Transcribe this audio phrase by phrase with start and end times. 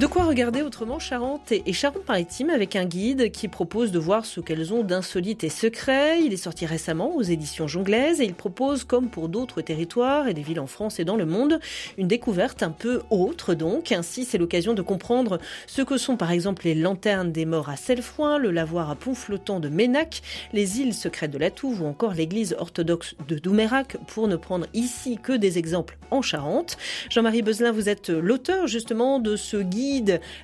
[0.00, 4.40] De quoi regarder autrement Charente et Charente-Maritime avec un guide qui propose de voir ce
[4.40, 6.20] qu'elles ont d'insolite et secret.
[6.20, 10.34] Il est sorti récemment aux éditions Jonglaises et il propose, comme pour d'autres territoires et
[10.34, 11.60] des villes en France et dans le monde,
[11.96, 13.92] une découverte un peu autre donc.
[13.92, 15.38] Ainsi, c'est l'occasion de comprendre
[15.68, 19.60] ce que sont par exemple les lanternes des morts à Selfroin, le lavoir à Pont-Flottant
[19.60, 24.26] de Ménac, les îles secrètes de la Touve ou encore l'église orthodoxe de Doumérac, pour
[24.26, 26.78] ne prendre ici que des exemples en Charente.
[27.10, 29.83] Jean-Marie Bezelin, vous êtes l'auteur justement de ce guide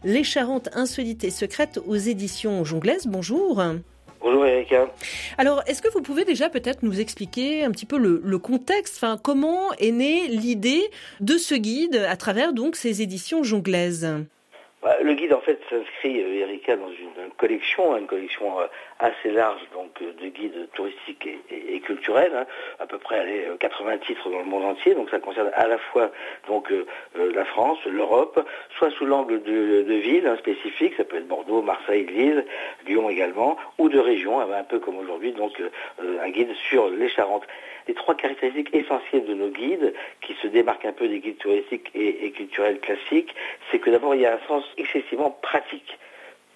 [0.05, 3.07] les Charentes insolites et secrètes aux éditions Jonglaises.
[3.07, 3.63] Bonjour.
[4.21, 4.93] Bonjour Erika.
[5.39, 9.19] Alors, est-ce que vous pouvez déjà peut-être nous expliquer un petit peu le, contexte, enfin,
[9.23, 10.83] comment est née l'idée
[11.21, 14.07] de ce guide à travers donc ces éditions jonglaises
[15.03, 18.67] le guide en fait s'inscrit, euh, Erika, dans une, collection, une collection euh,
[18.99, 22.47] assez large euh, de guides touristiques et, culturels, hein.
[22.79, 25.79] à peu près allez, 80 titres dans le monde entier, donc ça concerne à la
[25.79, 26.11] fois
[27.15, 28.47] la France, l'Europe,
[28.77, 32.45] soit sous l'angle de, villes hein, spécifiques, ça peut être Bordeaux, Marseille, Lille,
[32.87, 35.61] Lyon également, ou de régions, un peu comme aujourd'hui, donc
[36.01, 37.47] un guide sur les Charentes
[37.91, 41.91] les trois caractéristiques essentielles de nos guides, qui se démarquent un peu des guides touristiques
[41.97, 43.35] et, culturels classiques,
[43.69, 45.99] c'est que d'abord il y a un sens excessivement pratique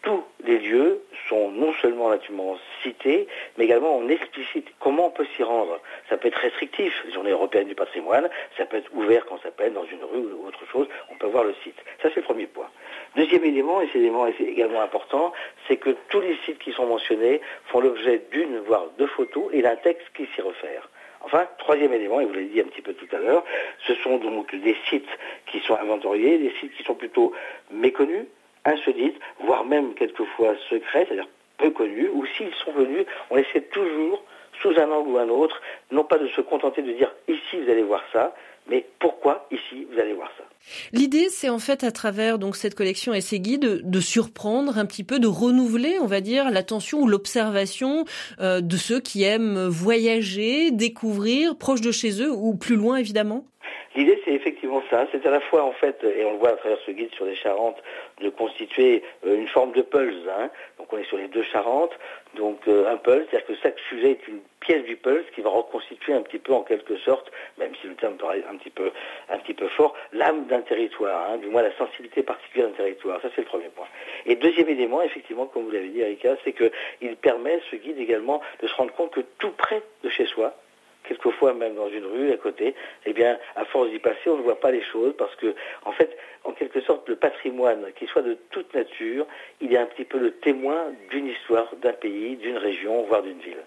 [0.05, 3.27] tous les lieux sont non seulement naturellement cités,
[3.57, 5.81] mais également on explicite comment on peut s'y rendre?
[6.11, 9.73] Ça peut être restrictif, journée européenne du patrimoine, ça peut être ouvert quand ça être
[9.73, 11.79] dans une rue ou autre chose, on peut voir le site.
[12.03, 12.69] Ça c'est le premier point.
[13.17, 15.33] Deuxième élément, et c'est également important,
[15.67, 19.63] c'est que tous les sites qui sont mentionnés font l'objet d'une, voire deux photos et
[19.63, 20.91] d'un texte qui s'y réfère.
[21.25, 23.45] Enfin, troisième élément, et vous l'avez dit un petit peu tout à l'heure,
[23.87, 25.09] ce sont donc des sites
[25.47, 27.33] qui sont inventoriés, des sites qui sont plutôt
[27.71, 28.27] méconnus,
[28.65, 34.23] insolites, voire même quelquefois secrets, c'est-à-dire peu connus, ou s'ils sont venus, on essaie toujours,
[34.61, 37.71] sous un angle ou un autre, non pas de se contenter de dire ici vous
[37.71, 38.35] allez voir ça,
[38.67, 40.45] mais pourquoi ici vous allez voir ça
[40.93, 44.87] L'idée, c'est en fait à travers donc cette collection et ces guides de surprendre un
[44.87, 48.05] petit peu, de renouveler, on va dire, l'attention ou l'observation
[48.41, 53.47] euh, de ceux qui aiment voyager, découvrir, proche de chez eux ou plus loin évidemment.
[53.95, 55.07] L'idée, c'est effectivement ça.
[55.13, 57.25] C'est à la fois, en fait, et on le voit à travers ce guide sur
[57.27, 57.81] les Charentes,
[58.21, 60.27] de constituer euh, une forme de pulse.
[60.29, 60.51] Hein.
[60.79, 61.97] Donc, on est sur les deux Charentes.
[62.35, 65.51] Donc, euh, un pulse, c'est-à-dire que chaque sujet est une pièce du pulse qui va
[65.51, 68.91] reconstituer un petit peu, en quelque sorte, même si le terme paraît un petit peu,
[69.29, 73.21] un petit peu fort, l'âme d'un territoire, hein, du moins la sensibilité particulière d'un territoire.
[73.23, 73.87] Ça, c'est le premier point.
[74.27, 78.41] Et deuxième élément, effectivement, comme vous l'avez dit, Erika, c'est qu'il permet, ce guide également,
[78.61, 80.55] de se rendre compte que tout près de chez soi,
[81.05, 82.75] quelquefois même dans une rue à côté,
[83.07, 85.55] eh bien, à force d'y passer, on ne voit pas les choses parce que,
[85.85, 89.27] en fait, en quelque sorte, le patrimoine, qu'il soit de toute nature,
[89.61, 93.39] il est un petit peu le témoin d'une histoire, d'un pays, d'une région, voire d'une
[93.39, 93.63] ville.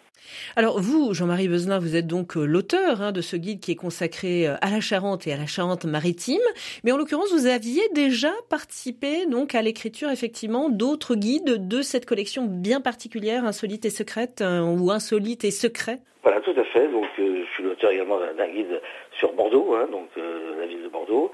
[0.55, 3.75] Alors vous, Jean-Marie Bezelin, vous êtes donc euh, l'auteur hein, de ce guide qui est
[3.75, 6.41] consacré euh, à la Charente et à la Charente-Maritime,
[6.83, 12.05] mais en l'occurrence, vous aviez déjà participé donc à l'écriture effectivement d'autres guides de cette
[12.05, 16.00] collection bien particulière, insolite et secrète, euh, ou insolite et secret.
[16.23, 16.88] Voilà, tout à fait.
[16.89, 18.81] Donc, je suis l'auteur également d'un guide
[19.17, 21.31] sur Bordeaux, hein, donc la ville de Bordeaux,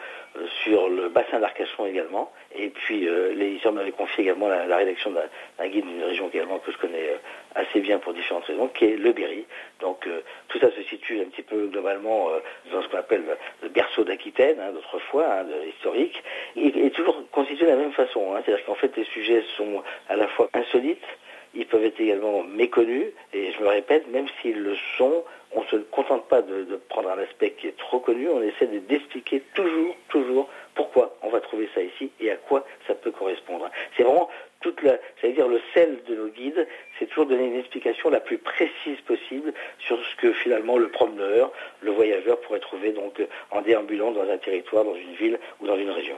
[0.63, 2.31] sur le bassin d'Arcachon également.
[2.55, 7.09] Et puis, l'éditeur m'avait confié également la, rédaction d'un guide d'une région que je connais
[7.55, 9.45] assez bien pour différentes raisons, qui est le Berry.
[9.79, 12.39] Donc euh, tout ça se situe un petit peu globalement euh,
[12.71, 13.23] dans ce qu'on appelle
[13.61, 16.23] le berceau d'Aquitaine, hein, d'autrefois, hein, historique,
[16.55, 18.33] et, toujours constitué de la même façon.
[18.33, 18.41] Hein.
[18.45, 21.05] C'est-à-dire qu'en fait les sujets sont à la fois insolites,
[21.53, 25.67] ils peuvent être également méconnus, et je me répète, même s'ils le sont, on ne
[25.67, 29.95] se contente pas de, prendre un aspect qui est trop connu, on essaie d'expliquer toujours,
[30.09, 33.69] toujours pourquoi on va trouver ça ici et à quoi ça peut correspondre.
[33.95, 34.29] C'est vraiment
[34.61, 36.67] toute la, cest dire le sel de nos guides,
[36.97, 41.51] c'est toujours donner une explication la plus précise possible sur ce que finalement le promeneur,
[41.81, 43.21] le voyageur pourrait trouver donc
[43.51, 46.15] en déambulant dans un territoire, dans une ville ou dans une région.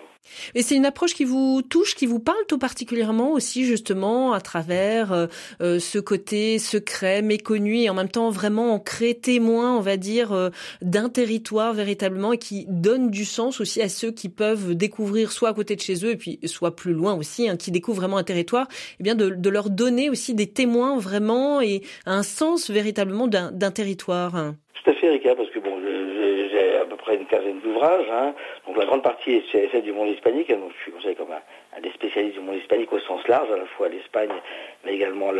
[0.56, 4.42] Et c'est une approche qui vous touche, qui vous parle tout particulièrement aussi justement à
[4.42, 5.28] travers euh,
[5.62, 10.34] euh, ce côté secret, méconnu et en même temps vraiment ancré témoin, on va dire,
[10.34, 10.50] euh,
[10.82, 15.50] d'un territoire véritablement et qui donne du sens aussi à ceux qui peuvent découvrir soit
[15.50, 18.18] à côté de chez eux et puis soit plus loin aussi, hein, qui découvrent vraiment
[18.18, 18.68] un territoire territoire,
[19.00, 20.65] eh bien de, de, leur donner aussi des témoins
[20.98, 24.32] vraiment et un sens véritablement d'un territoire.
[24.74, 25.80] Tout à fait, Erika, parce que bon,
[26.52, 28.08] j'ai à peu près une quinzaine d'ouvrages.
[28.12, 28.34] Hein.
[28.68, 30.50] Donc la grande partie est celle du monde hispanique.
[30.50, 30.58] Hein.
[30.58, 31.42] Donc je suis considéré comme un,
[31.82, 34.30] des spécialistes spécialiste du monde hispanique au sens large, à la fois l'Espagne,
[34.86, 35.32] mais également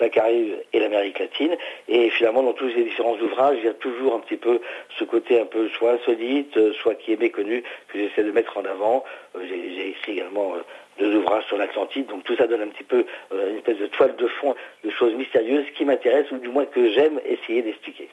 [0.00, 1.56] la Caraïbe et l'Amérique latine.
[1.88, 4.60] Et finalement, dans tous ces différents ouvrages, il y a toujours un petit peu
[4.98, 8.64] ce côté un peu soit insolite, soit qui est méconnu, que j'essaie de mettre en
[8.64, 9.04] avant.
[9.48, 10.54] J'ai écrit également
[10.98, 14.16] deux ouvrages sur l'Atlantide, donc tout ça donne un petit peu une espèce de toile
[14.16, 18.08] de fond de choses mystérieuses qui m'intéressent, ou du moins que j'aime essayer d'expliquer.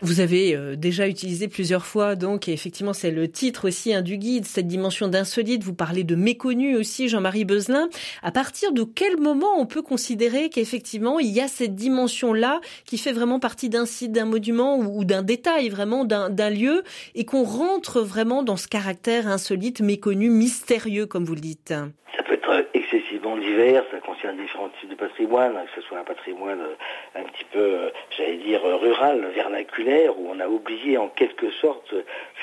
[0.00, 4.02] Vous avez euh, déjà utilisé plusieurs fois, donc, et effectivement, c'est le titre aussi hein,
[4.02, 5.62] du guide, cette dimension d'insolite.
[5.62, 7.88] Vous parlez de méconnu aussi, Jean-Marie Beuzelin.
[8.22, 12.98] À partir de quel moment on peut considérer qu'effectivement, il y a cette dimension-là qui
[12.98, 16.82] fait vraiment partie d'un site, d'un monument ou, d'un détail, vraiment d'un lieu,
[17.14, 21.68] et qu'on rentre vraiment dans ce caractère insolite, méconnu, mystérieux, comme vous le dites?
[21.68, 22.50] Ça peut être
[23.32, 27.20] excessivement divers, ça concerne différents types de patrimoine, hein, que ce soit un patrimoine euh,
[27.20, 31.94] un petit peu, euh, j'allais dire, rural, vernaculaire, où on a oublié en quelque sorte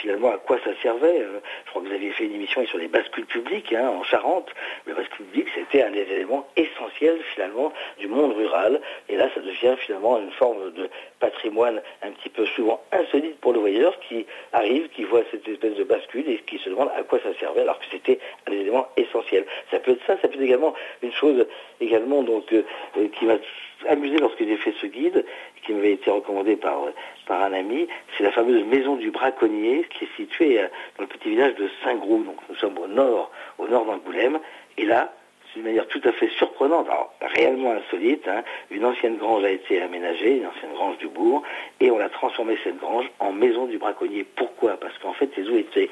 [0.10, 1.22] finalement à quoi ça servait.
[1.22, 4.04] Euh, je crois que vous aviez fait une émission sur les bascules publiques hein, en
[4.04, 4.50] Charente.
[4.86, 8.82] Le bascule public, c'était un des éléments essentiels finalement du monde rural.
[9.08, 10.90] Et là, ça devient finalement une forme de
[11.20, 15.76] patrimoine un petit peu souvent insolite pour le voyageur qui arrive, qui voit cette espèce
[15.76, 18.88] de bascule et qui se demande à quoi ça servait alors que c'était un élément
[18.98, 19.46] essentiel.
[19.70, 20.74] Ça peut être ça, ça peut être également
[21.04, 21.46] une chose
[21.82, 22.64] également donc euh,
[23.14, 23.38] qui m'a
[23.88, 25.26] amusé lorsque j'ai fait ce guide,
[25.64, 26.82] qui m'avait été recommandé par,
[27.26, 27.88] par un ami,
[28.18, 30.68] c'est la fameuse maison du braconnier qui est située euh,
[30.98, 32.24] dans le petit village de Saint-Grou.
[32.24, 34.40] Donc nous sommes au nord, au nord d'Angoulême.
[34.78, 35.14] Et là,
[35.54, 38.28] d'une manière tout à fait surprenante, alors réellement insolite.
[38.28, 38.44] Hein.
[38.70, 41.44] Une ancienne grange a été aménagée, une ancienne grange du bourg,
[41.80, 44.26] et on a transformé cette grange en maison du braconnier.
[44.36, 44.78] Pourquoi?
[44.78, 45.90] Parce qu'en fait, les eaux étaient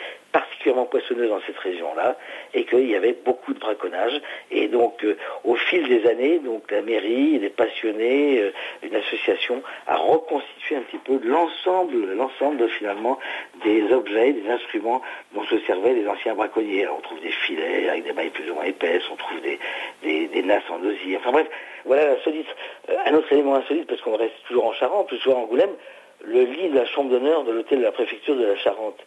[0.74, 2.18] particulièrement dans cette région-là,
[2.54, 4.22] et qu'il y avait beaucoup de braconnage.
[4.52, 8.52] Et donc, euh, au fil des années, donc la mairie, les passionnés, euh,
[8.84, 13.20] une association a reconstitué un petit peu l'ensemble, l'ensemble finalement
[13.64, 15.02] des objets, des instruments
[15.34, 16.88] dont se servaient les anciens braconniers.
[16.88, 19.60] On trouve des filets avec des mailles plus ou moins épaisses, on trouve des,
[20.44, 21.18] nasses en osier.
[21.18, 21.48] Enfin bref,
[21.86, 22.04] voilà.
[22.04, 22.44] Euh,
[23.06, 25.76] un autre élément insolite, parce qu'on reste toujours en Charente, souvent en Angoulême,
[26.24, 29.00] le lit de la chambre d'honneur de l'hôtel de la préfecture de la Charente.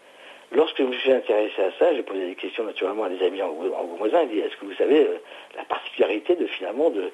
[0.52, 3.40] Lorsque je me suis intéressé à ça, j'ai posé des questions naturellement à des amis
[3.40, 4.22] angoumoisins.
[4.22, 5.18] Ils dit Est-ce que vous savez euh,
[5.56, 7.12] la particularité de finalement de,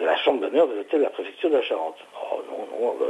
[0.00, 1.98] la chambre d'honneur de l'hôtel de la préfecture de la Charente?
[2.32, 2.96] Oh non, non.
[3.00, 3.06] Bah,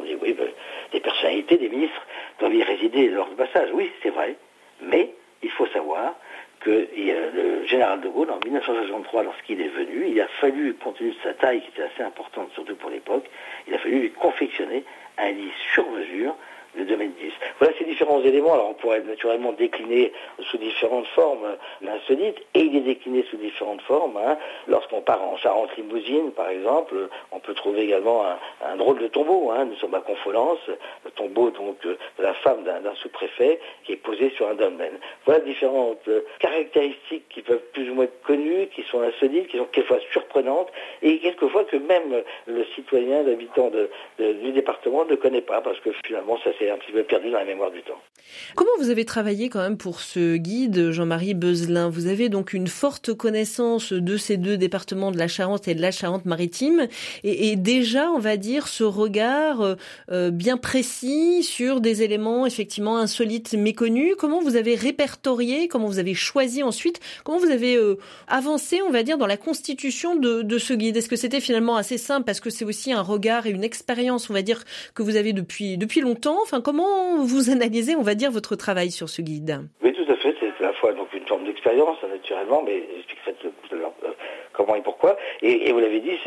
[0.00, 0.44] on dit Oui, bah,
[0.92, 2.04] des personnalités, des ministres
[2.40, 3.68] doivent y résider lors du passage.
[3.72, 4.34] Oui, c'est vrai.
[4.82, 5.10] Mais
[5.42, 6.16] il faut savoir
[6.60, 11.10] que le général de Gaulle, en 1963, lorsqu'il est venu, il a fallu, compte tenu
[11.10, 13.24] de sa taille qui était assez importante, surtout pour l'époque,
[13.66, 14.84] il a fallu lui confectionner
[15.16, 16.36] un lit sur mesure
[16.76, 17.32] de 2010.
[17.58, 18.54] Voilà ces différents éléments.
[18.54, 20.12] Alors on pourrait naturellement décliner
[20.50, 24.16] sous différentes formes l'insolite, et il est décliné sous différentes formes.
[24.16, 24.36] Hein.
[24.68, 28.24] Lorsqu'on part en Charente-Limousine, par exemple, on peut trouver également
[28.64, 29.50] un, drôle de tombeau.
[29.50, 29.66] Hein.
[29.66, 30.58] Nous sommes à Confolence,
[31.04, 34.92] le tombeau donc de la femme d'un sous-préfet qui est posé sur un dolmen.
[35.24, 39.58] Voilà différentes euh, caractéristiques qui peuvent plus ou moins être connues, qui sont insolites, qui
[39.58, 40.68] sont quelquefois surprenantes,
[41.02, 43.70] et quelquefois que même le citoyen, l'habitant
[44.18, 47.44] du département ne connaît pas, parce que finalement ça un petit peu perdu dans la
[47.44, 48.00] mémoire du temps.
[48.54, 52.66] Comment vous avez travaillé quand même pour ce guide, Jean-Marie Beuzelin Vous avez donc une
[52.66, 56.88] forte connaissance de ces deux départements de la Charente et de la Charente-Maritime,
[57.24, 59.74] et, déjà, on va dire, ce regard euh,
[60.10, 64.14] euh, bien précis sur des éléments effectivement insolites, méconnus.
[64.18, 67.96] Comment vous avez répertorié, comment vous avez choisi ensuite, comment vous avez euh,
[68.28, 70.96] avancé, on va dire, dans la constitution de, de ce guide?
[70.96, 72.24] Est-ce que c'était finalement assez simple?
[72.24, 74.64] Parce que c'est aussi un regard et une expérience, on va dire,
[74.94, 79.08] que vous avez depuis depuis longtemps Comment vous analysez, on va dire, votre travail sur
[79.08, 79.68] ce guide?
[79.84, 80.34] Oui, tout à fait.
[80.40, 83.94] C'est à la fois donc une forme d'expérience, naturellement, mais j'expliquerai tout à l'heure
[84.60, 85.16] comment et pourquoi.
[85.40, 86.18] Et, vous l'avez dit,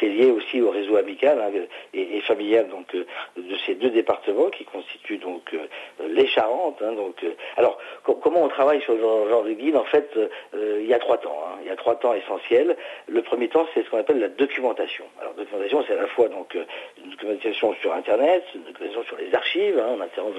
[0.00, 1.50] c'est lié aussi au réseau amical hein,
[1.94, 3.04] et, familial donc euh,
[3.36, 6.82] de ces deux départements qui constituent donc euh, les Charentes.
[6.82, 9.76] Hein, donc, euh, alors comment on travaille sur ce genre, de guide?
[9.76, 10.18] En fait,
[10.54, 11.38] il y a trois temps.
[11.46, 11.58] Hein.
[11.62, 12.76] il y a trois temps essentiels.
[13.06, 15.04] Le premier temps, c'est ce qu'on appelle la documentation.
[15.20, 16.56] Alors documentation, c'est à la fois donc
[17.02, 19.80] une documentation sur Internet, une documentation sur les archives.
[19.88, 20.34] on interroge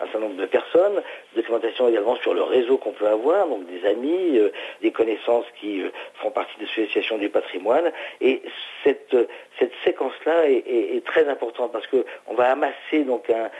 [0.00, 1.02] un certain nombre de personnes,
[1.34, 4.40] documentation également sur le réseau qu'on peut avoir, donc des amis,
[4.80, 5.82] des connaissances qui
[6.14, 6.80] font partie de ce
[7.18, 7.92] du patrimoine.
[8.20, 8.42] Et
[8.84, 9.16] cette,
[9.84, 13.50] séquence-là est, très importante parce qu'on va amasser donc un,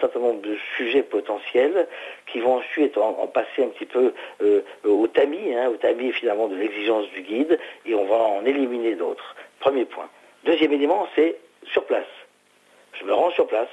[0.00, 1.86] certain nombre de sujets potentiels
[2.26, 6.48] qui vont ensuite en, passer un petit peu euh, au tamis, hein, au tamis finalement
[6.48, 9.36] de l'exigence du guide, et on va en éliminer d'autres.
[9.60, 10.08] Premier point.
[10.44, 12.06] Deuxième élément, c'est sur place.
[12.94, 13.68] Je me rends sur place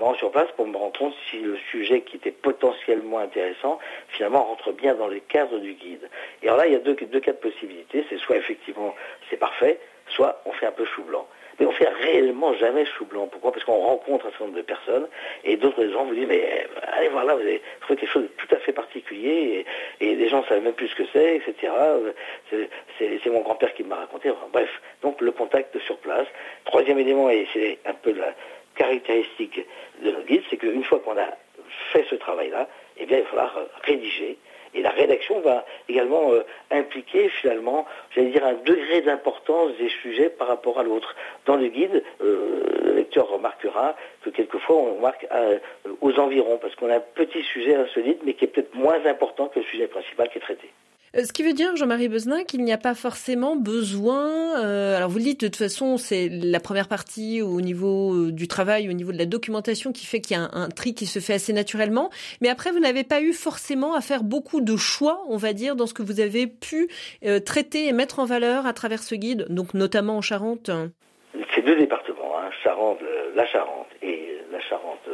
[0.00, 4.44] me sur place pour me rendre compte si le sujet qui était potentiellement intéressant, finalement,
[4.44, 6.08] rentre bien dans les cadres du guide.
[6.42, 8.04] Et alors là, il y a deux, deux cas de possibilités.
[8.08, 8.94] C'est soit effectivement,
[9.30, 11.26] c'est parfait, soit on fait un peu chou blanc.
[11.58, 13.28] Mais on fait réellement jamais chou blanc.
[13.28, 13.50] Pourquoi?
[13.50, 15.08] Parce qu'on rencontre un certain nombre de personnes
[15.42, 18.24] et d'autres gens vous disent mais euh, allez voir là, vous avez trouvé quelque chose
[18.24, 19.64] de tout à fait particulier
[20.00, 21.72] et, les gens ne savent même plus ce que c'est, etc.
[22.98, 24.30] C'est mon grand-père qui m'a raconté.
[24.52, 24.68] bref,
[25.02, 26.26] donc le contact sur place.
[26.64, 28.34] Troisième élément, et c'est un peu la
[28.76, 29.60] caractéristique
[30.02, 31.28] de nos guides, c'est qu'une fois qu'on a
[31.92, 32.68] fait ce travail-là,
[32.98, 34.38] eh il va falloir rédiger
[34.76, 40.28] et la rédaction va également euh, impliquer finalement, j'allais dire, un degré d'importance des sujets
[40.28, 41.16] par rapport à l'autre.
[41.46, 45.58] Dans le guide, euh, le lecteur remarquera que quelquefois on marque euh,
[46.02, 49.48] aux environs, parce qu'on a un petit sujet insolite, mais qui est peut-être moins important
[49.48, 50.68] que le sujet principal qui est traité.
[51.16, 54.60] Euh, ce qui veut dire, Jean-Marie Beznin, qu'il n'y a pas forcément besoin.
[54.62, 58.32] Euh, alors vous le dites, de toute façon, c'est la première partie au niveau euh,
[58.32, 61.06] du travail, au niveau de la documentation, qui fait qu'il y a un, tri qui
[61.06, 62.10] se fait assez naturellement.
[62.40, 65.74] Mais après, vous n'avez pas eu forcément à faire beaucoup de choix, on va dire,
[65.76, 66.88] dans ce que vous avez pu
[67.44, 70.70] traiter et mettre en valeur à travers ce guide, donc notamment en Charente.
[71.54, 72.98] Ces deux départements, hein, Charente,
[73.34, 75.08] la Charente et la Charente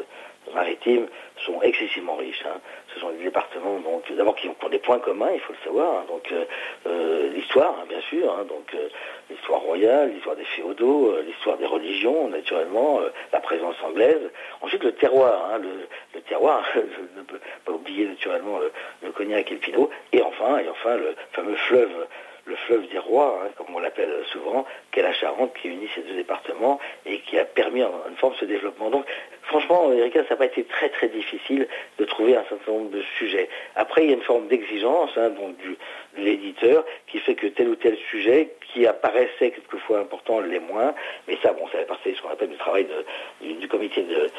[0.54, 1.06] maritime,
[1.44, 2.42] sont excessivement riches.
[2.46, 2.60] Hein.
[2.94, 5.98] Ce sont des départements donc d'abord qui ont, des points communs, il faut le savoir.
[5.98, 6.04] Hein.
[6.08, 6.44] donc euh,
[6.86, 8.88] euh, l'histoire, hein, bien sûr, donc euh,
[9.30, 13.00] l'histoire royale, l'histoire des féodaux, l'histoire des religions, naturellement,
[13.32, 14.30] la présence anglaise.
[14.60, 17.24] Ensuite le terroir, le, terroir, je ne
[17.64, 18.58] pas oublier naturellement
[19.02, 19.90] le, cognac et le pinot.
[20.12, 22.06] Et enfin, et enfin le fameux fleuve
[22.44, 26.14] le fleuve des rois, comme on l'appelle souvent, qu'est la Charente, qui unit ces deux
[26.14, 28.90] départements et qui a permis en, une forme ce développement.
[28.90, 29.06] Donc
[29.44, 31.66] Franchement, Erika, ça n'a pas été très très difficile
[31.98, 33.48] de trouver un certain nombre de sujets.
[33.74, 37.76] Après, il y a une forme d'exigence hein, de l'éditeur qui fait que tel ou
[37.76, 40.94] tel sujet qui apparaissait quelquefois important l'est moins.
[41.26, 42.86] Mais ça, bon, ça fait partie de ce qu'on appelle le travail
[43.40, 44.30] du, comité de,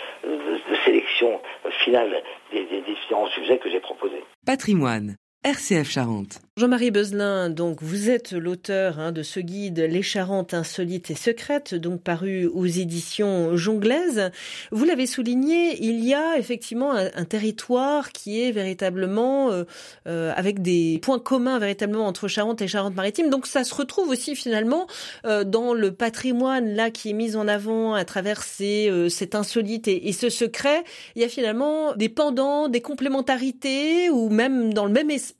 [0.86, 1.40] sélection
[1.84, 4.24] finale des différents sujets que j'ai proposés.
[4.46, 5.18] Patrimoine.
[5.44, 6.40] RCF Charente.
[6.56, 11.74] Jean-Marie Beuzelin, donc vous êtes l'auteur hein, de ce guide Les Charentes insolites et secrètes,
[11.74, 14.30] donc paru aux éditions Jonglaises.
[14.72, 19.64] Vous l'avez souligné, il y a effectivement un, territoire qui est véritablement euh,
[20.08, 23.32] euh, avec des points communs véritablement entre Charente et Charente-Maritime.
[23.32, 24.86] Donc ça se retrouve aussi finalement
[25.26, 29.88] euh, dans le patrimoine là qui est mis en avant à travers ces, cet insolite
[29.88, 30.84] et, et, ce secret.
[31.16, 35.33] Il y a finalement des pendants, des complémentarités ou même dans le même esprit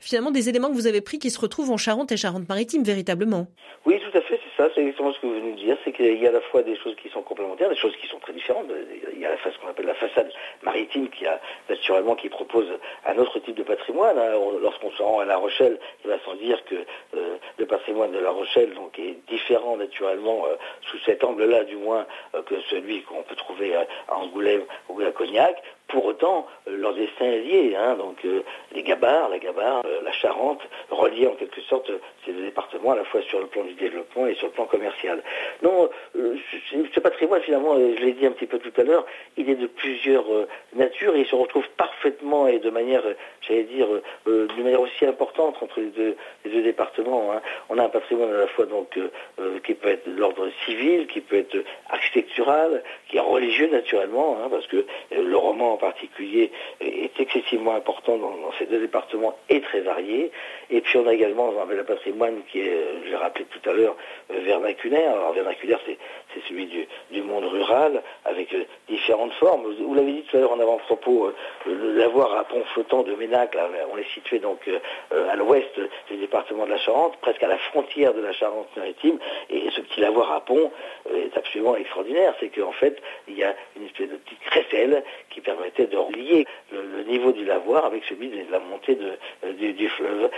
[0.00, 3.46] finalement des éléments que vous avez pris qui se retrouvent en Charente et Charente-Maritime véritablement.
[3.84, 5.92] Oui, tout à fait, c'est ça, c'est exactement ce que vous venez de dire, c'est
[5.92, 8.18] qu'il y a à la fois des choses qui sont complémentaires, des choses qui sont
[8.18, 8.66] très différentes.
[9.12, 10.30] Il y a ce qu'on appelle la façade
[10.62, 12.66] maritime qui a naturellement qui propose
[13.06, 14.18] un autre type de patrimoine.
[14.18, 14.32] Hein.
[14.60, 16.76] Lorsqu'on se rend à La Rochelle, il va sans dire que
[17.16, 20.56] euh, le patrimoine de La Rochelle donc est différent naturellement euh,
[20.90, 25.10] sous cet angle-là du moins euh, que celui qu'on peut trouver à, Angoulême ou à
[25.10, 25.62] Cognac.
[25.92, 28.16] Pour autant, leurs destins est lié, donc
[28.72, 31.90] les Gabarres, la Gabarre, la Charente, reliés en quelque sorte
[32.24, 34.64] ces deux départements à la fois sur le plan du développement et sur le plan
[34.64, 35.22] commercial.
[35.62, 39.04] Non, ce patrimoine finalement, je l'ai dit un petit peu tout à l'heure,
[39.36, 40.24] il est de plusieurs
[40.74, 43.02] natures et il se retrouve parfaitement et de manière,
[43.42, 43.86] j'allais dire,
[44.26, 46.16] d'une manière aussi importante entre les deux,
[46.62, 47.32] départements.
[47.32, 47.42] Hein.
[47.68, 48.98] On a un patrimoine à la fois donc
[49.64, 51.56] qui peut être de l'ordre civil, qui peut être
[51.90, 54.84] architectural, qui est religieux naturellement, hein, parce que euh,
[55.22, 60.30] le roman particulier est excessivement important dans, ces deux départements et très varié.
[60.70, 63.72] Et puis on a également un patrimoine qui est, euh, je l'ai rappelé tout à
[63.72, 63.96] l'heure,
[64.30, 65.10] euh, vernaculaire.
[65.12, 65.98] Alors vernaculaire, c'est,
[66.48, 68.54] celui du, monde rural, avec
[68.88, 69.64] différentes formes.
[69.80, 71.32] Vous l'avez dit tout à l'heure en avant-propos,
[71.66, 73.56] l'avoir à pont flottant de Ménac,
[73.92, 74.68] on est situé donc
[75.10, 75.78] à l'ouest
[76.10, 79.18] du département de la Charente, presque à la frontière de la Charente-Maritime,
[79.50, 80.70] et ce petit lavoir à pont
[81.14, 82.34] est absolument extraordinaire.
[82.40, 86.46] C'est qu'en fait, il y a une espèce de petite crécelle qui permettait de relier
[86.72, 88.96] le, niveau du lavoir avec celui de la montée
[89.44, 90.30] euh, du, fleuve.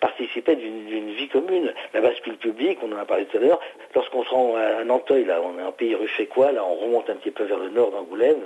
[0.00, 1.72] Participait d'une vie commune.
[1.92, 3.60] La bascule publique, on en a parlé tout à l'heure,
[3.94, 7.16] lorsqu'on se rend à Nanteuil, là, on est en pays ruffécois, là, on remonte un
[7.16, 8.40] petit peu vers le nord d'Angoulême,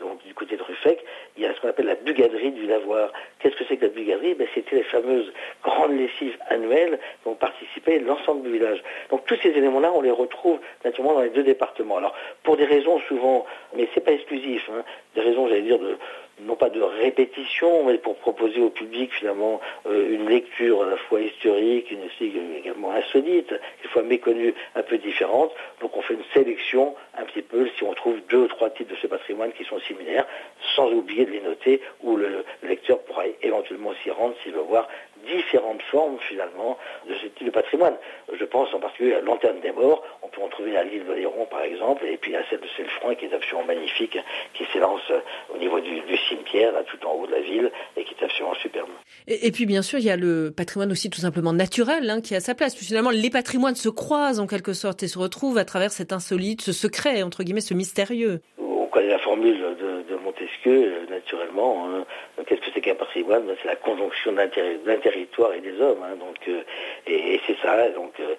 [0.00, 1.04] donc du côté de Ruffec,
[1.36, 3.12] il y a ce qu'on appelle la bugaderie du lavoir.
[3.38, 4.34] Qu'est-ce que c'est que la bugaderie?
[4.34, 8.82] Ben, C'était les fameuses grandes lessives annuelles dont participait l'ensemble du village.
[9.10, 11.96] Donc tous ces éléments-là, on les retrouve naturellement dans les deux départements.
[11.98, 14.82] Alors pour des raisons souvent, mais c'est pas exclusif, hein,
[15.14, 15.96] des raisons, j'allais dire, de,
[16.40, 20.96] non pas de répétition, mais pour proposer au public finalement euh, une lecture à la
[20.96, 23.54] fois historique, une historique également insolite,
[23.94, 25.52] fois méconnue, un peu différente.
[25.80, 28.90] Donc on fait une sélection un petit peu si on trouve deux ou trois titres
[28.90, 30.26] de ce patrimoine qui sont similaires,
[30.74, 34.88] sans oublier de les noter, où le lecteur pourra éventuellement s'y rendre s'il veut voir
[35.26, 36.76] différentes formes finalement
[37.08, 37.96] de ce type de patrimoine.
[38.32, 40.02] Je pense en particulier à Lanterne des Morts,
[40.54, 43.66] trouver à l'île d'Oléron, par exemple, et puis à celle de Cellefranc, qui est absolument
[43.66, 44.16] magnifique,
[44.54, 45.02] qui s'élance
[45.54, 48.54] au niveau du, cimetière, là, tout en haut de la ville, et qui est absolument
[48.54, 48.88] superbe.
[49.26, 52.34] Et, puis, bien sûr, il y a le patrimoine aussi tout simplement naturel, hein, qui
[52.34, 52.74] a sa place.
[52.74, 56.12] Puis, finalement, les patrimoines se croisent en quelque sorte et se retrouvent à travers cet
[56.12, 58.40] insolite, ce secret, entre guillemets, ce mystérieux.
[58.58, 61.86] On connaît la formule de, Montesquieu, euh, naturellement.
[61.86, 62.04] Hein.
[62.46, 63.46] Qu'est-ce que c'est qu'un patrimoine?
[63.46, 66.02] Ben, C'est la conjonction d'un territoire et des hommes.
[66.02, 66.16] Hein.
[66.16, 66.62] donc, euh,
[67.06, 67.88] et, c'est ça.
[67.90, 68.34] Donc, euh,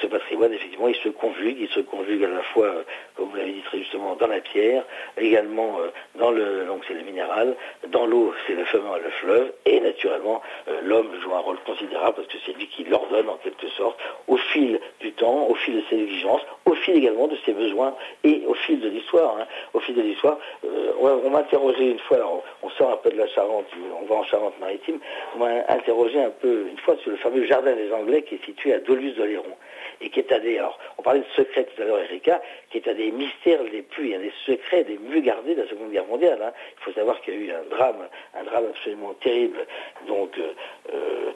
[0.00, 1.56] ce patrimoine, effectivement, il se conjugue.
[1.60, 2.84] Il se conjugue à la fois,
[3.16, 4.84] comme vous l'avez dit très justement, dans la pierre,
[5.16, 5.78] également
[6.16, 7.56] dans le, donc c'est le minéral,
[7.88, 10.40] dans l'eau, c'est le fameux le fleuve, et naturellement,
[10.82, 14.38] l'homme joue un rôle considérable parce que c'est lui qui l'ordonne en quelque sorte au
[14.38, 17.94] fil du temps, au fil de ses exigences, au fil également de ses besoins
[18.24, 19.36] et au fil de l'histoire.
[19.38, 19.46] Hein.
[19.74, 23.18] Au fil de l'histoire, on m'a interrogé une fois, alors on sort un peu de
[23.18, 23.66] la Charente,
[24.00, 25.00] on va en Charente-Maritime,
[25.36, 28.44] on m'a interrogé un peu une fois sur le fameux jardin des Anglais qui est
[28.46, 29.54] situé à Dolus-d'Oléron
[30.00, 32.78] et qui est un des, alors on parlait de secrets tout à l'heure Erika, qui
[32.78, 35.90] est un des mystères les plus, il des secrets des mieux gardés de la Seconde
[35.90, 36.38] Guerre mondiale.
[36.42, 36.52] Hein.
[36.78, 39.66] Il faut savoir qu'il y a eu un drame, un drame absolument terrible,
[40.06, 40.52] donc euh,
[40.92, 41.32] euh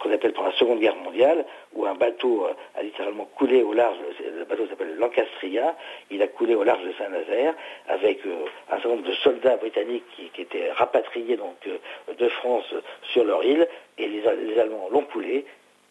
[0.00, 3.96] qu'on appelle pendant la Seconde Guerre mondiale, où un bateau a littéralement coulé au large,
[4.24, 5.76] le bateau s'appelle l'Ancastria,
[6.10, 7.54] il a coulé au large de Saint-Nazaire
[7.88, 12.74] avec euh, un certain nombre de soldats britanniques qui, étaient rapatriés euh, de France
[13.12, 15.44] sur leur île, et les, Allemands l'ont coulé,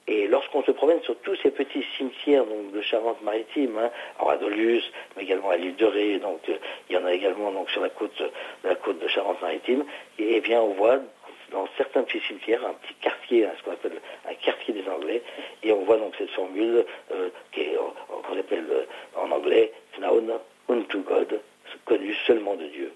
[0.10, 4.84] et lorsqu'on se promène sur tous ces petits cimetières donc, de Charente-Maritime, hein, à Dolius,
[5.16, 6.58] mais également à l'île de Ré, donc euh,
[6.90, 8.22] il y en a également donc sur la côte,
[8.64, 9.86] la côte de Charente-Maritime,
[10.18, 11.00] et, eh bien on voit
[11.52, 15.22] dans certains petits cimetières un petit quartier, hein, ce qu'on appelle un quartier des Anglais,
[15.62, 20.40] et on voit donc cette formule euh, qu'on appelle en anglais known
[20.70, 21.40] unto God,
[21.86, 22.92] connu seulement de Dieu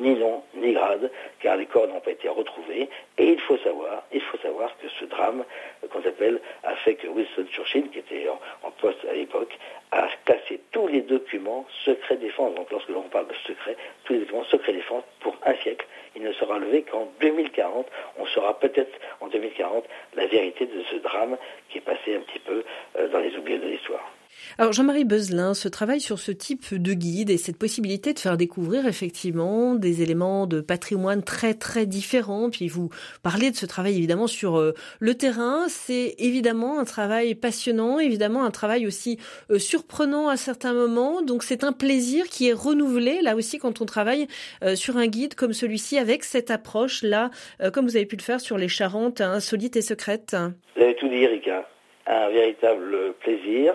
[0.00, 1.10] ni nom, ni grade,
[1.40, 2.88] car les corps n'ont pas été retrouvés.
[3.18, 5.44] Et il faut savoir, il faut savoir que ce drame,
[5.90, 8.28] qu'on appelle, a fait que Winston Churchill, qui était
[8.62, 9.56] en, poste à l'époque,
[9.92, 12.54] a classé tous les documents secrets défense.
[12.54, 15.86] Donc lorsque l'on parle de secret, tous les documents secrets défense pour un siècle.
[16.14, 17.86] Il ne sera levé qu'en 2040.
[18.18, 19.84] On saura peut-être en 2040
[20.14, 21.36] la vérité de ce drame
[21.68, 22.64] qui est passé un petit peu
[22.98, 24.15] euh, dans les oubliés de l'histoire.
[24.58, 28.38] Alors Jean-Marie Beuzelin, ce travail sur ce type de guide et cette possibilité de faire
[28.38, 32.88] découvrir effectivement des éléments de patrimoine très très différents, puis vous
[33.22, 38.44] parlez de ce travail évidemment sur euh, le terrain, c'est évidemment un travail passionnant, évidemment
[38.44, 39.18] un travail aussi
[39.50, 43.82] euh, surprenant à certains moments, donc c'est un plaisir qui est renouvelé là aussi quand
[43.82, 44.26] on travaille
[44.64, 47.30] euh, sur un guide comme celui-ci avec cette approche là,
[47.72, 50.34] comme vous avez pu le faire sur les Charentes insolites et secrètes.
[50.76, 51.68] Vous avez tout dit Erika,
[52.06, 53.74] un véritable plaisir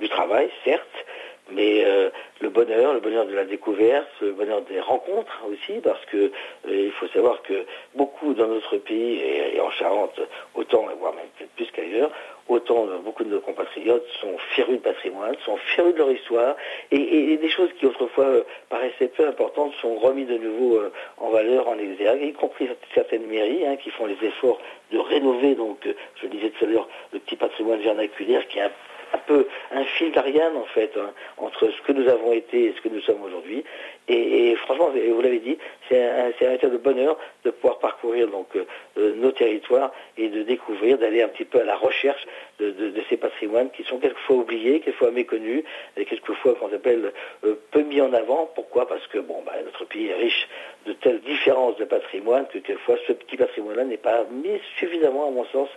[0.00, 1.04] du travail, certes,
[1.52, 6.04] mais euh, le bonheur, le bonheur de la découverte, le bonheur des rencontres aussi, parce
[6.06, 6.30] que euh,
[6.68, 10.20] il faut savoir que beaucoup dans notre pays et, en Charente,
[10.54, 12.10] autant, voire même peut-être plus qu'ailleurs,
[12.48, 16.56] autant beaucoup de nos compatriotes sont férus de patrimoine, sont férus de leur histoire,
[16.90, 20.80] et, des choses qui autrefois euh, paraissaient peu importantes sont remises de nouveau
[21.18, 24.60] en valeur, en exergue, y compris certaines mairies hein, qui font les efforts
[24.92, 25.86] de rénover, donc
[26.22, 28.70] je disais tout à l'heure, le petit patrimoine vernaculaire qui est un
[29.12, 32.74] un peu un fil d'Ariane en fait hein, entre ce que nous avons été et
[32.76, 33.64] ce que nous sommes aujourd'hui.
[34.12, 35.56] Et, franchement, vous l'avez dit,
[35.88, 38.64] c'est un, un de bonheur de pouvoir parcourir donc euh,
[38.98, 42.26] euh, nos territoires et de découvrir, d'aller un petit peu à la recherche
[42.58, 45.62] de, ces patrimoines qui sont quelquefois oubliés, quelquefois méconnus,
[45.96, 47.12] et quelquefois qu'on appelle
[47.44, 48.50] euh, peu mis en avant.
[48.54, 48.88] Pourquoi?
[48.88, 50.48] Parce que bon, bah, notre pays est riche
[50.86, 55.30] de telles différences de patrimoine que quelquefois ce petit patrimoine-là n'est pas mis suffisamment, à
[55.30, 55.68] mon sens,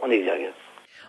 [0.00, 0.52] en exergue.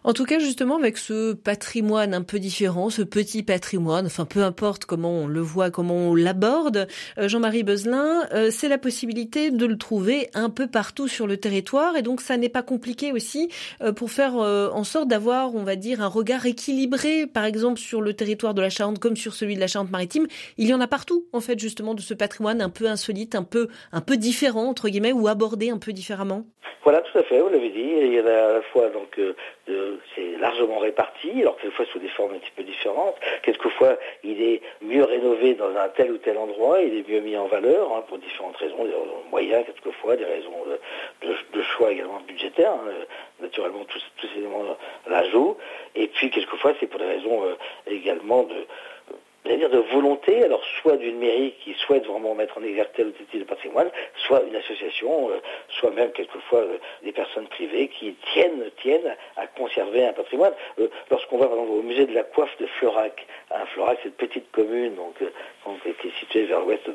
[0.03, 4.43] En tout cas, justement, avec ce patrimoine un peu différent, ce petit patrimoine, enfin peu
[4.43, 6.87] importe comment on le voit, comment on l'aborde,
[7.19, 11.37] euh, Jean-Marie Beuzelin, euh, c'est la possibilité de le trouver un peu partout sur le
[11.37, 13.49] territoire, et donc ça n'est pas compliqué aussi
[13.83, 18.01] euh, pour faire en sorte d'avoir, on va dire, un regard équilibré, par exemple sur
[18.01, 20.25] le territoire de la Charente comme sur celui de la Charente-Maritime.
[20.57, 23.43] Il y en a partout, en fait, justement, de ce patrimoine un peu insolite, un
[23.43, 26.47] peu, un peu différent entre guillemets, ou abordé un peu différemment.
[26.83, 27.79] Voilà, tout à fait, vous l'avez dit.
[27.79, 29.19] Il y en a à la fois donc
[30.15, 33.15] c'est largement réparti, alors quelquefois sous des formes un petit peu différentes.
[33.43, 37.37] Quelquefois, il est mieux rénové dans un tel ou tel endroit, il est mieux mis
[37.37, 40.51] en valeur hein, pour différentes raisons, des raisons moyens quelquefois, des raisons
[41.21, 42.73] de, choix également budgétaires.
[42.73, 43.05] Hein.
[43.39, 44.63] naturellement, tous, ces éléments
[45.07, 45.57] la jouent.
[45.95, 47.55] Et puis, quelquefois, c'est pour des raisons euh,
[47.87, 48.65] également de
[49.43, 53.11] c'est-à-dire de volonté, alors soit d'une mairie qui souhaite vraiment mettre en exergue tel ou
[53.11, 53.89] tel type de patrimoine,
[54.27, 59.47] soit une association, euh, soit même quelquefois euh, des personnes privées qui tiennent, tiennent à
[59.47, 60.53] conserver un patrimoine.
[60.79, 64.09] Euh, lorsqu'on va par exemple au musée de la coiffe de Florac, hein, Florac c'est
[64.09, 66.87] une petite commune donc, qui est située vers l'ouest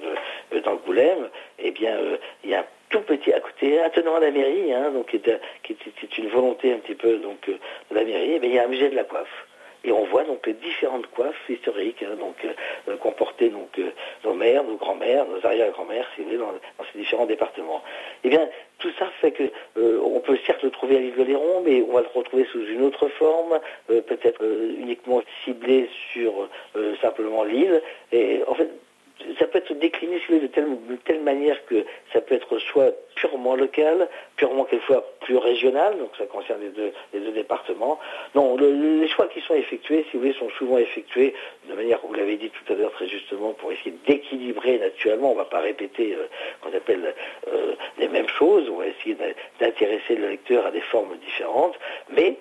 [0.64, 1.28] d'Angoulême,
[1.58, 1.98] eh bien
[2.44, 5.16] il y a un tout petit à côté, attenant à la mairie, hein, donc qui
[5.16, 7.58] est, une volonté un petit peu donc de
[7.94, 9.45] la mairie, eh il y a un musée de la coiffe.
[9.86, 12.36] Et on voit donc les différentes coiffes historiques, hein, donc
[12.88, 13.80] euh, comportées donc
[14.24, 16.52] nos mères, nos grands-mères, nos arrière-grands-mères, si vous voulez, dans,
[16.92, 17.82] ces différents départements.
[18.24, 19.44] Eh bien, tout ça fait que
[19.76, 22.62] on peut certes le trouver à l'île de Léron, mais on va le retrouver sous
[22.66, 24.44] une autre forme, peut-être
[24.78, 26.48] uniquement ciblé sur
[27.00, 27.80] simplement l'île.
[29.38, 33.56] Ça peut être décliné de telle, de telle manière que ça peut être soit purement
[33.56, 37.98] local, purement quelquefois plus régional, donc ça concerne les deux, les deux départements.
[38.34, 41.34] Non, les choix qui sont effectués, si vous voulez, sont souvent effectués
[41.68, 45.34] de manière, vous l'avez dit tout à l'heure très justement, pour essayer d'équilibrer naturellement, on
[45.34, 46.26] ne va pas répéter euh,
[46.60, 47.14] qu'on appelle
[47.48, 49.16] euh, les mêmes choses, on va essayer
[49.60, 51.78] d'intéresser le lecteur à des formes différentes,
[52.10, 52.36] mais,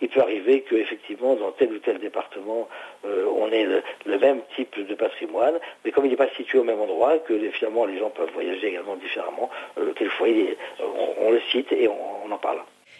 [0.00, 2.68] il peut arriver qu'effectivement, dans tel ou tel département,
[3.04, 3.66] euh, on ait
[4.06, 7.38] le, même type de patrimoine, mais comme il n'est pas situé au même endroit, que
[7.50, 10.28] finalement les gens peuvent voyager également différemment, euh, quelquefois
[10.80, 12.58] on, on, le cite et on en parle.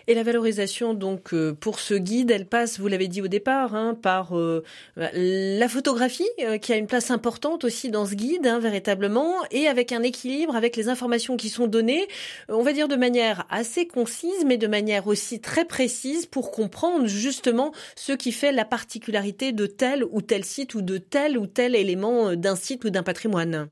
[0.08, 3.74] Et la valorisation, donc, euh, pour ce guide, elle passe, vous l'avez dit au départ,
[3.74, 4.62] hein, par euh,
[4.96, 9.68] la photographie, euh, qui a une place importante aussi dans ce guide, hein, véritablement, et
[9.68, 12.08] avec un équilibre, avec les informations qui sont données,
[12.48, 17.06] on va dire de manière assez concise, mais de manière aussi très précise pour comprendre
[17.06, 21.46] justement ce qui fait la particularité de tel ou tel site ou de tel ou
[21.46, 23.68] tel élément d'un site ou d'un patrimoine.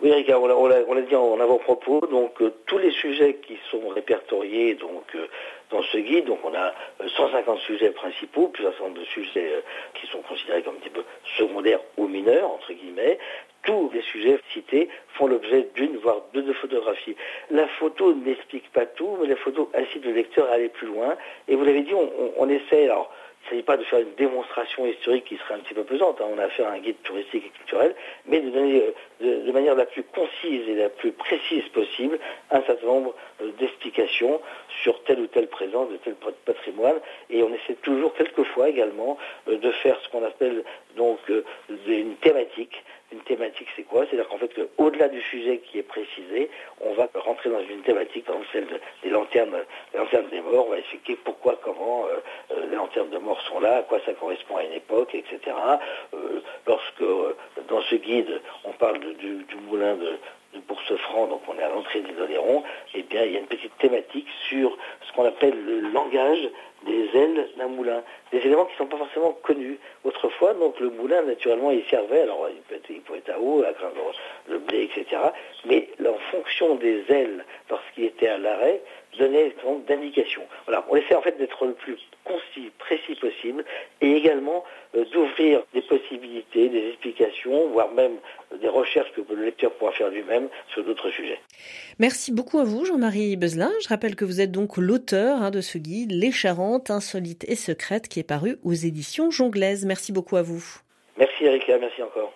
[0.00, 5.02] Oui, Ricard, on l'a dit en avant-propos, donc tous les sujets qui sont répertoriés donc
[5.70, 6.26] dans ce guide.
[6.26, 6.72] Donc on a
[7.16, 9.60] 150 euh, sujets principaux, plus un certain nombre de sujets euh,
[9.94, 11.04] qui sont considérés comme un petit peu
[11.36, 13.18] secondaires ou mineurs, entre guillemets.
[13.64, 17.16] Tous les sujets cités font l'objet d'une, voire deux de photographies.
[17.50, 21.16] La photo n'explique pas tout, mais la photo incite le lecteur à aller plus loin.
[21.48, 23.12] Et vous l'avez dit, on, on essaie, alors
[23.48, 26.20] s'agit pas de faire une démonstration historique qui serait un petit peu pesante.
[26.20, 26.26] Hein.
[26.30, 27.94] On a affaire à un guide touristique et culturel,
[28.26, 28.82] mais de donner
[29.22, 32.18] euh, de, manière la plus concise et la plus précise possible
[32.50, 34.40] un certain nombre euh, d'explications
[34.82, 37.00] sur telle ou telle présence de tel patrimoine.
[37.30, 40.64] Et on essaie toujours, quelquefois également, euh, de faire ce qu'on appelle
[40.96, 41.18] donc
[41.86, 44.04] une thématique une thématique, c'est quoi?
[44.04, 46.50] C'est-à-dire qu'en fait, au-delà du sujet qui est précisé,
[46.82, 49.56] on va rentrer dans une thématique, par exemple celle des lanternes,
[49.92, 50.66] des lanternes des morts.
[50.66, 52.04] On va expliquer pourquoi, comment
[52.78, 55.38] lanternes de mort sont là, à quoi ça correspond à une époque, etc.
[56.14, 57.04] Euh, lorsque
[57.68, 60.18] dans ce guide, on parle du, moulin de,
[60.54, 62.62] de Bourse-Franc, donc on est à l'entrée des Oléron,
[62.94, 66.48] eh bien, il y a une petite thématique sur ce qu'on appelle le langage
[66.86, 70.54] des ailes d'un moulin, des éléments qui ne sont pas forcément connus autrefois.
[70.54, 74.12] Donc le moulin, naturellement, il servait, alors il, être, pouvait être à eau, à craindre
[74.48, 75.20] le blé, etc.
[75.64, 78.80] Mais en fonction des ailes, lorsqu'il était à l'arrêt,
[79.18, 79.54] donnait
[79.88, 80.46] d'indications.
[80.66, 81.98] Voilà, on essaie en fait d'être le plus
[82.88, 83.64] précis possible,
[84.00, 88.16] et également euh, d'ouvrir des possibilités, des explications, voire même
[88.52, 91.38] euh, des recherches que le lecteur pourra faire lui-même sur d'autres sujets.
[91.98, 93.72] Merci beaucoup à vous, Jean-Marie Bezlin.
[93.82, 97.56] Je rappelle que vous êtes donc l'auteur hein, de ce guide, Les Charentes insolites et
[97.56, 99.84] secrètes, qui est paru aux éditions Jonglaises.
[99.84, 100.64] Merci beaucoup à vous.
[101.18, 102.32] Merci Erika, merci encore.